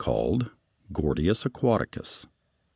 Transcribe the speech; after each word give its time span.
63) 0.03 0.11
called 0.15 0.49
Gordius 0.91 1.43
aquaticus. 1.45 2.25